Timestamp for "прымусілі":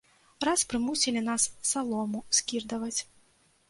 0.71-1.23